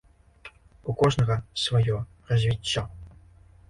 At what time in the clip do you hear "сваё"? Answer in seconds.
1.67-2.03